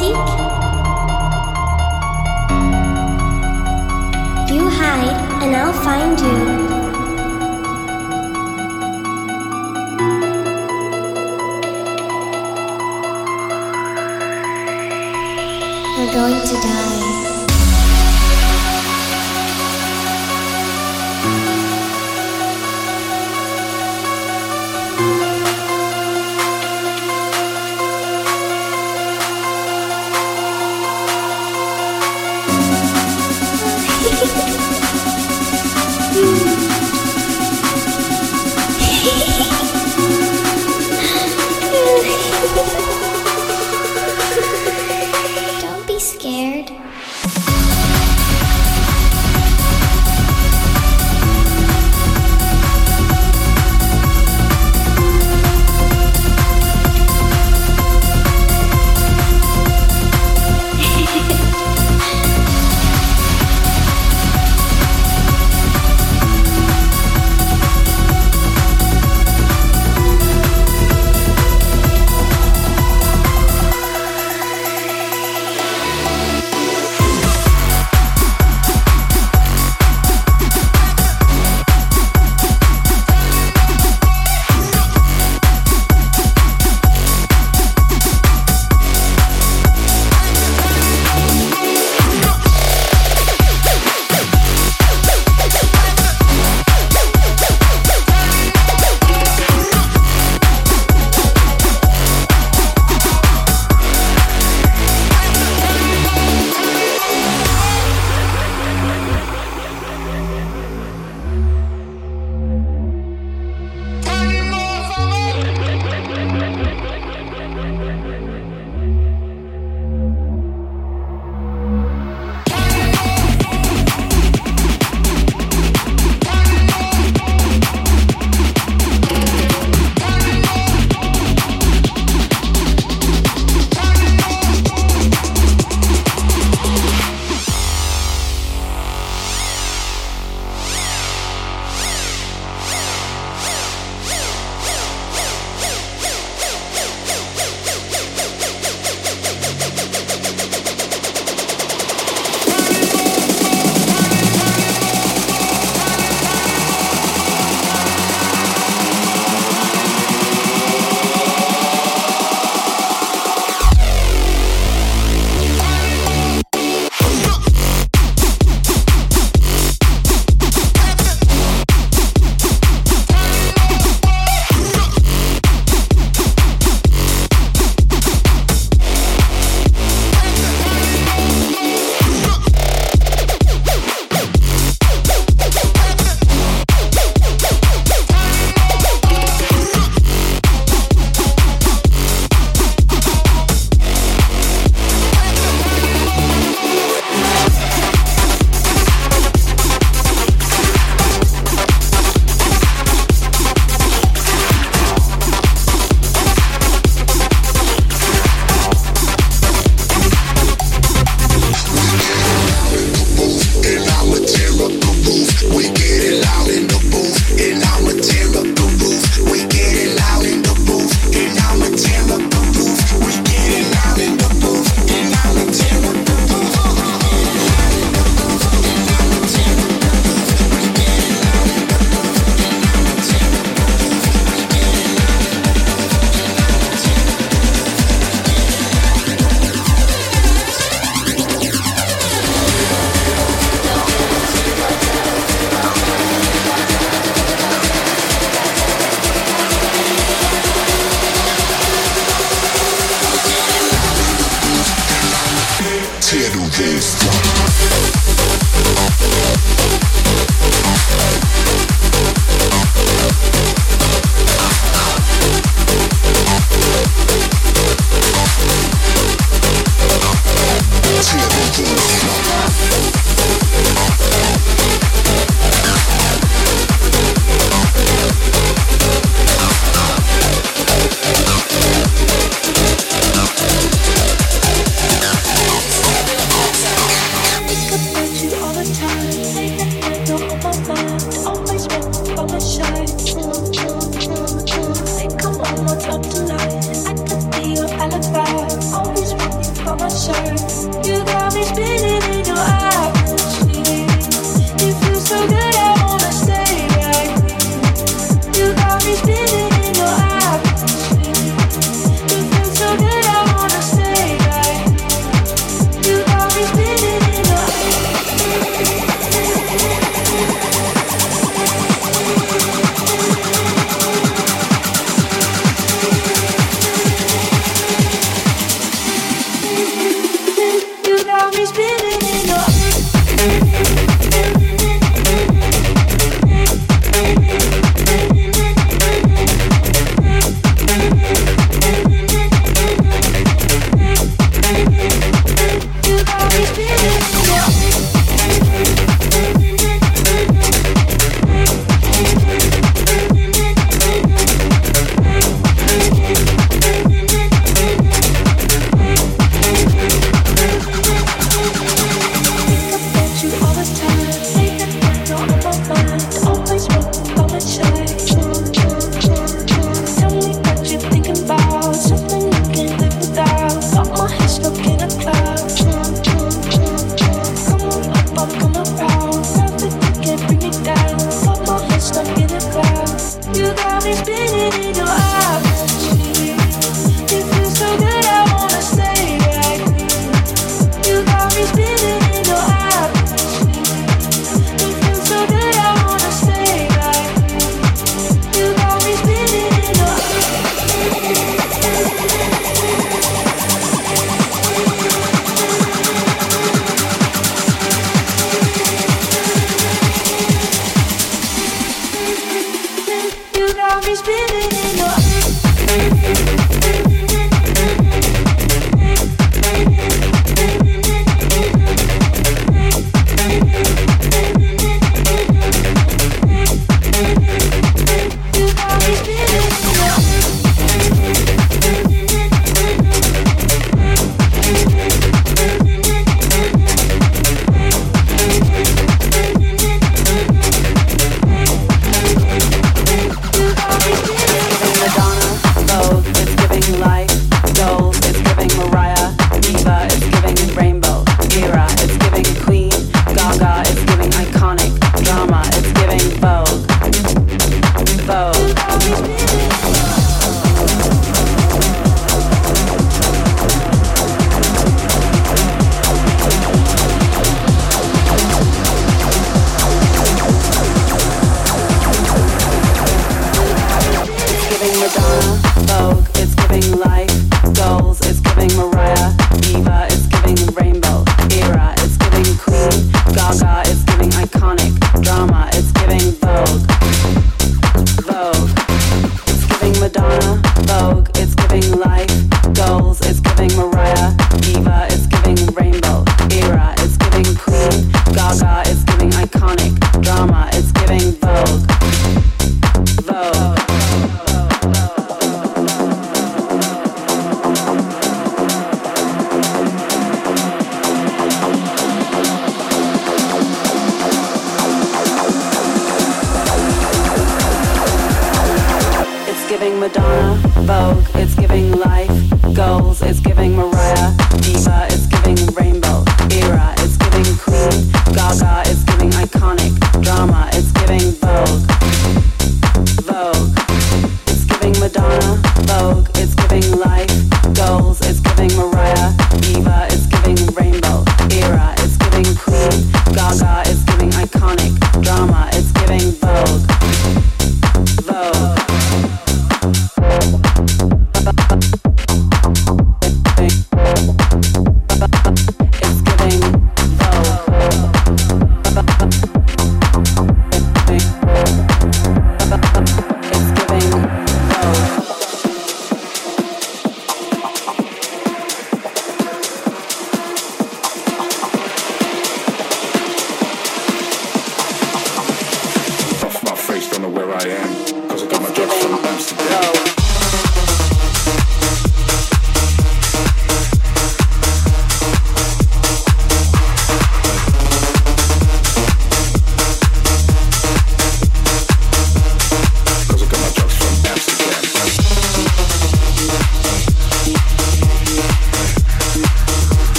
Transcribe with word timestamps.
musique 0.00 0.39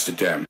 Amsterdam. 0.00 0.46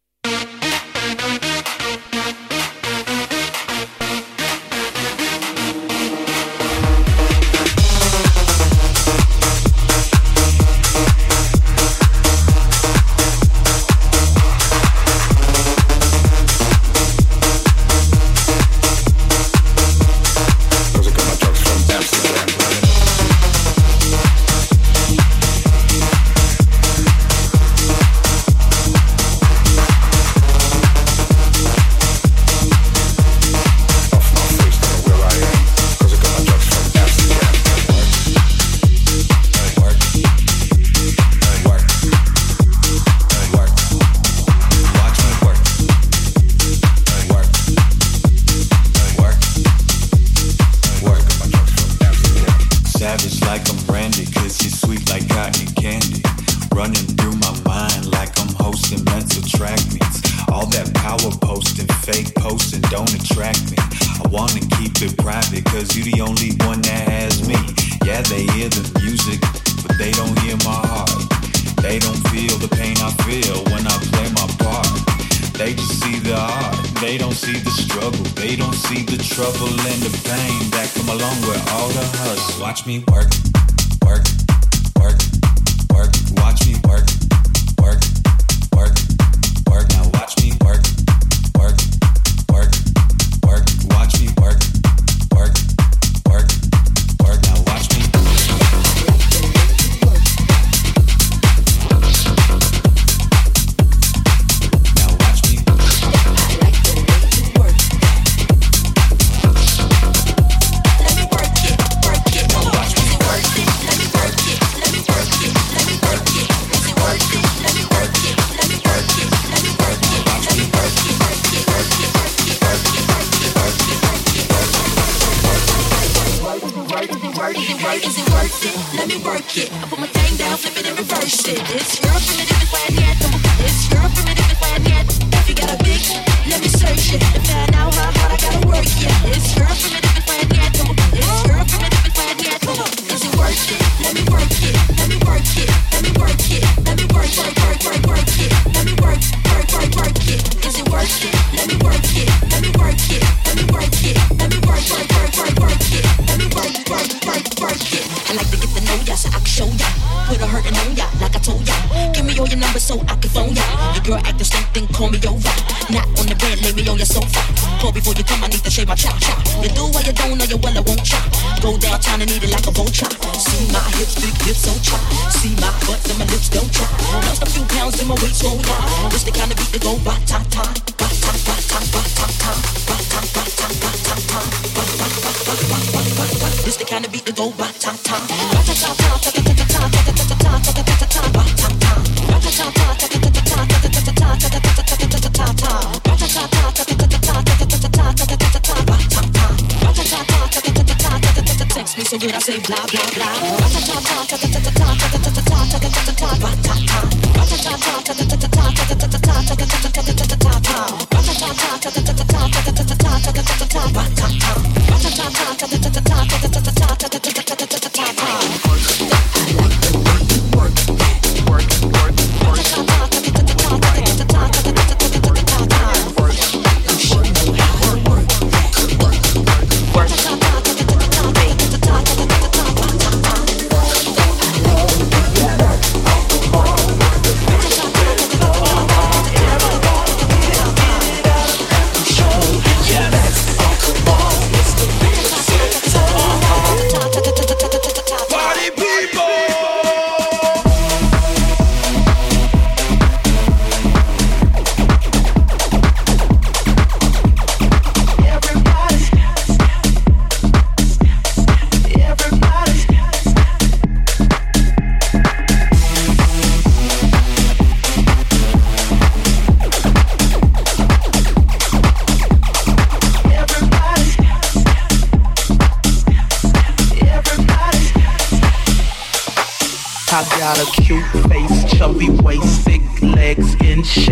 Now 202.70 203.09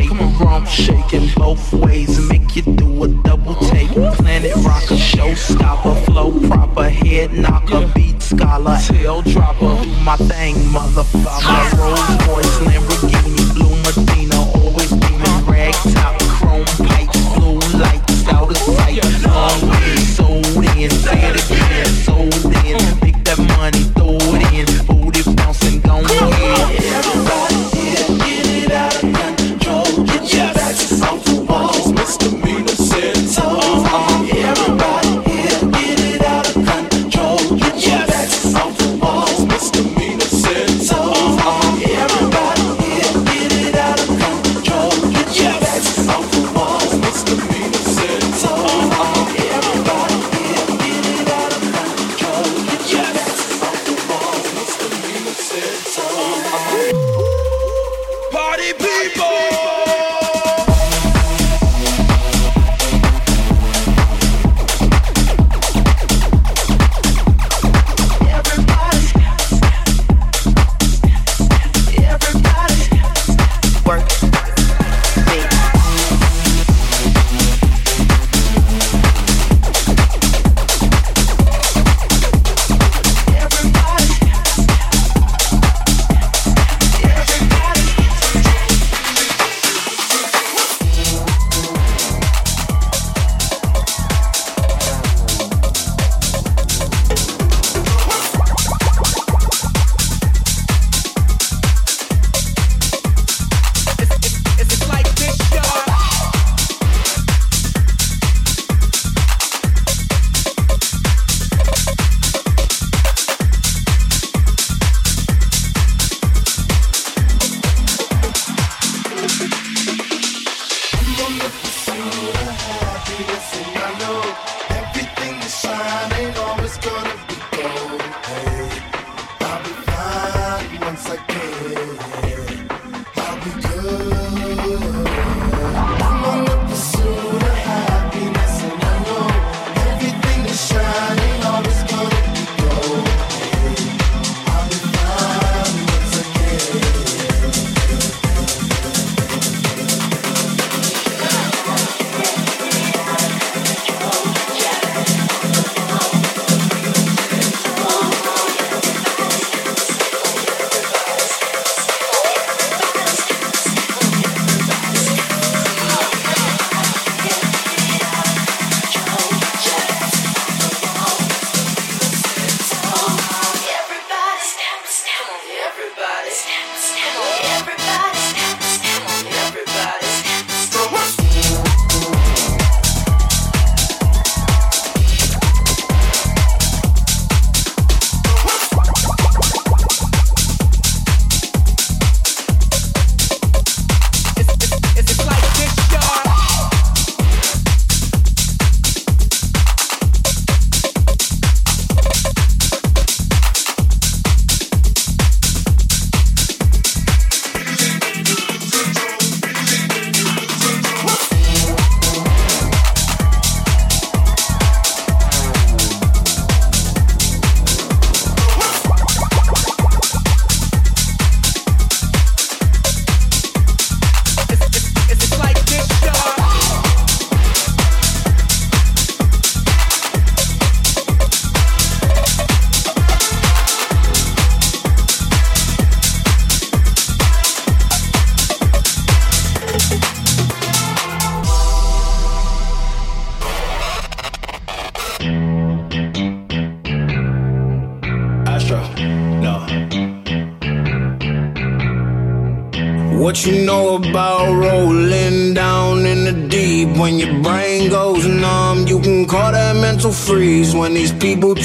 shake, 0.01 0.11
rump 0.41 0.69
shaking 0.69 1.29
both 1.35 1.73
ways 1.73 2.19
and 2.19 2.29
make 2.29 2.57
you 2.57 2.63
do 2.63 3.05
a 3.05 3.09
double 3.25 3.55
take. 3.69 3.89
Planet 3.89 4.55
rocker, 4.59 4.95
showstopper, 4.95 6.05
flow 6.05 6.39
proper, 6.49 6.89
head 6.89 7.33
knocker, 7.33 7.91
beat 7.95 8.23
scholar, 8.23 8.79
tail 8.83 9.23
dropper. 9.23 9.83
Do 9.83 9.89
my 10.05 10.17
thing, 10.17 10.55
motherfucker. 10.73 11.79
Rolls 11.79 12.27
Royce 12.29 12.58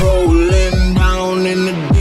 Rolling 0.00 0.94
down 0.94 1.46
in 1.46 1.66
the 1.66 1.95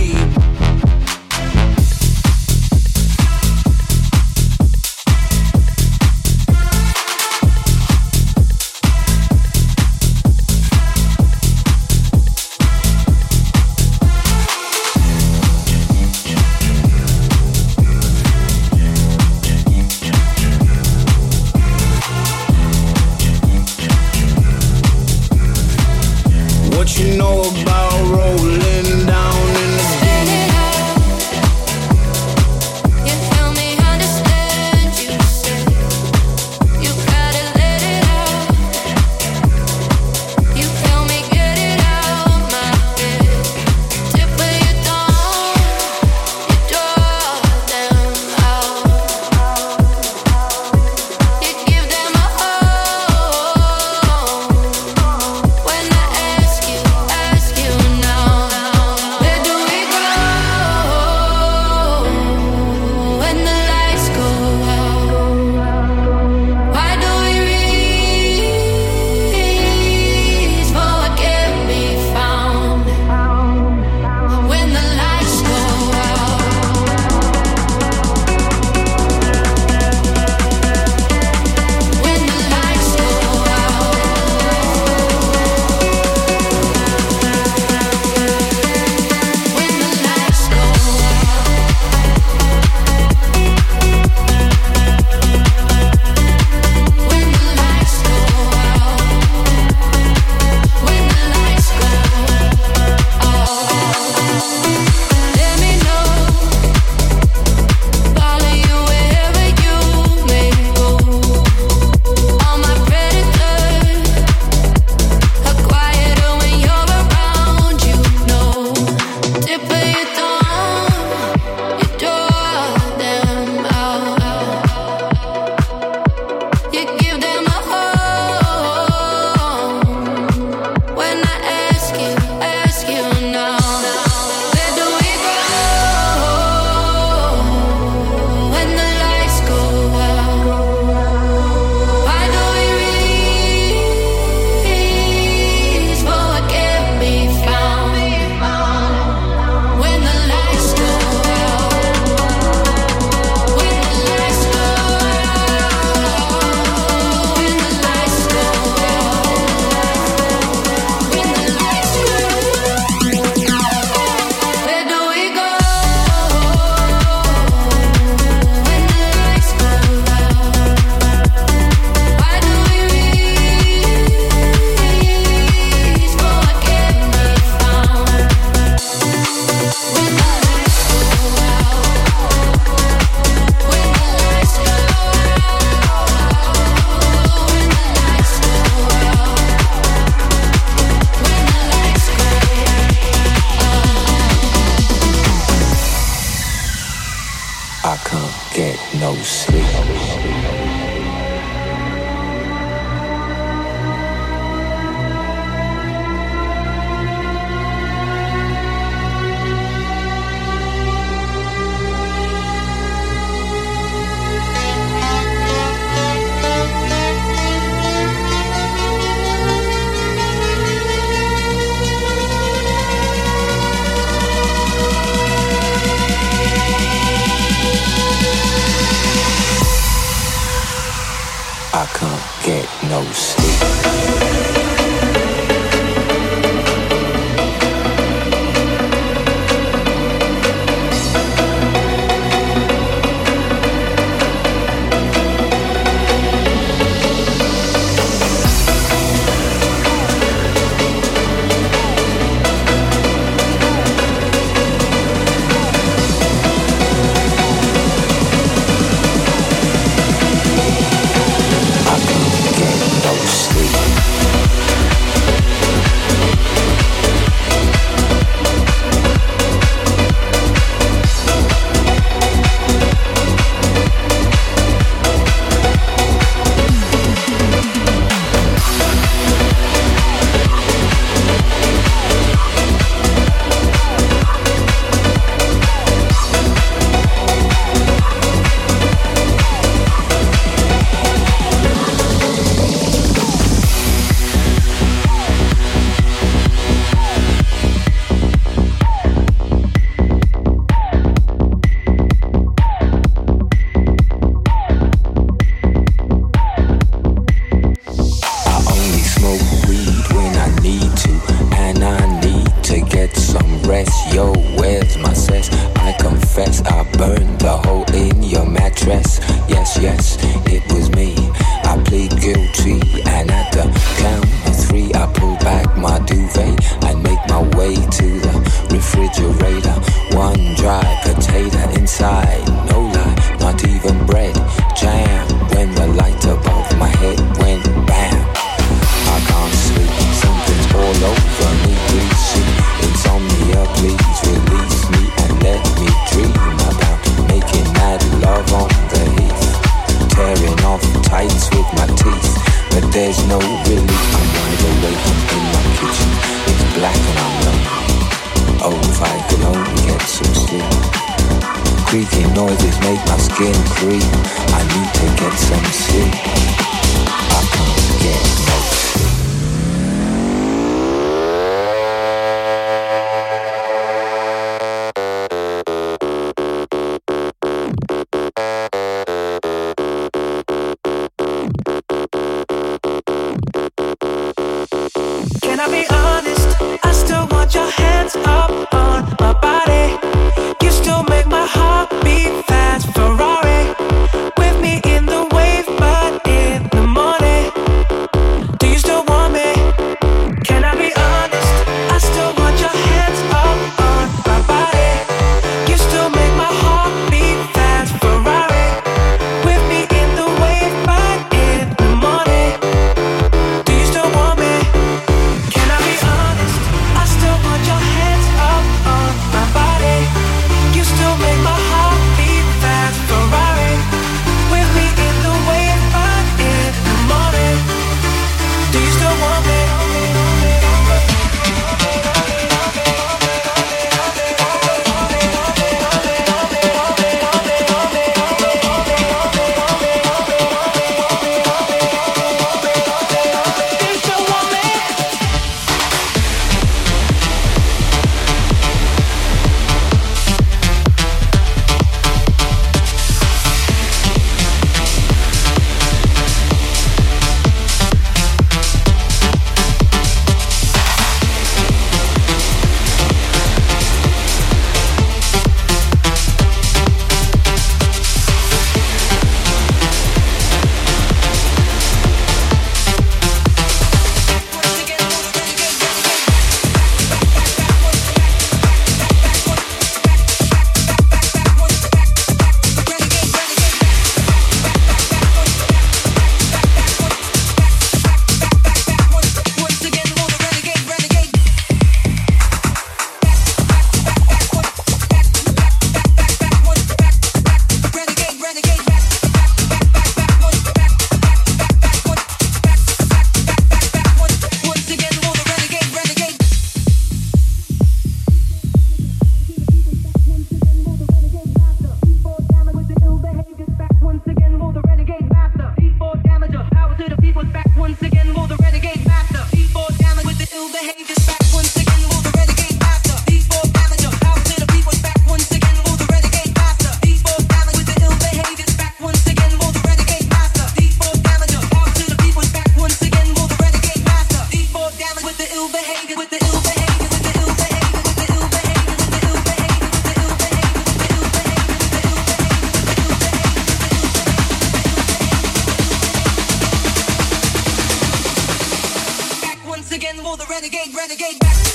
the 550.38 550.45
renegade, 550.50 550.93
renegade 550.95 551.39
back. 551.39 551.74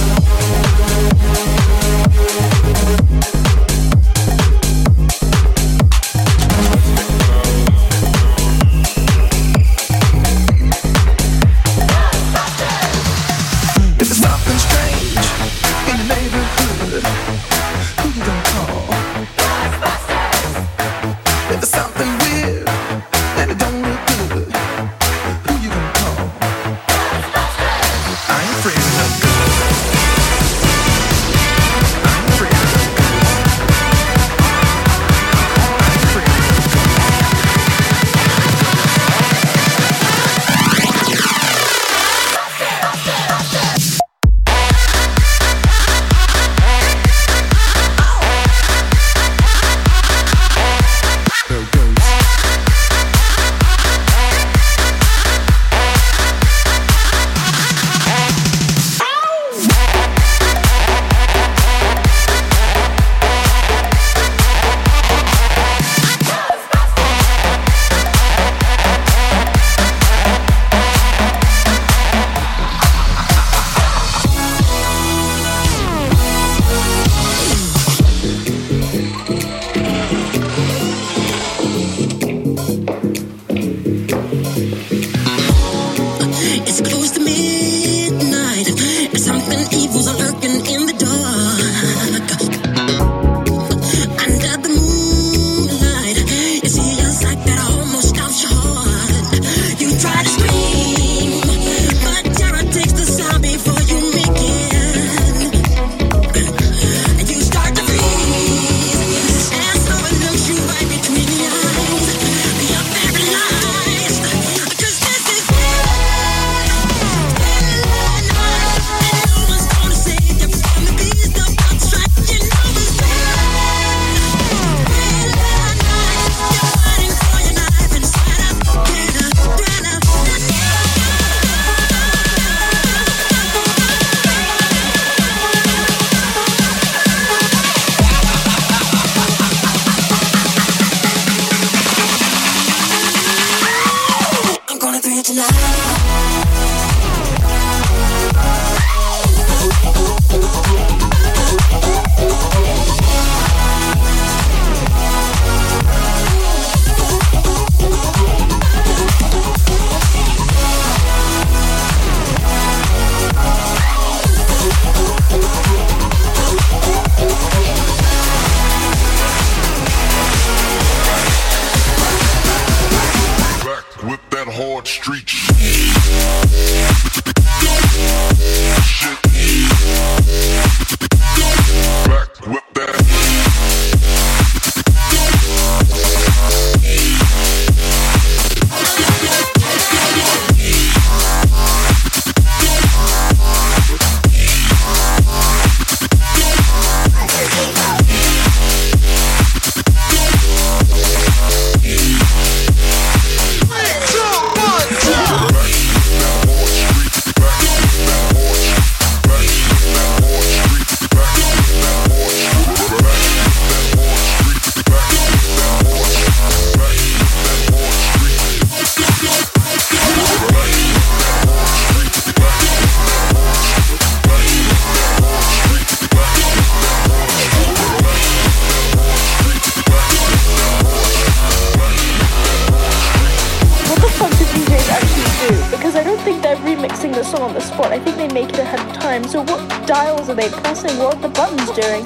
So 240.31 240.35
they 240.35 240.47
press 240.47 240.85
and 240.85 240.93
hold 240.97 241.21
the 241.21 241.27
buttons 241.27 241.69
during 241.71 242.05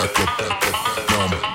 No, 0.00 1.47